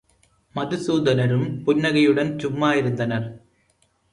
[0.55, 3.27] மதுசூதனரும் புன்னகையுடன் சும்மா இருந்தனர்.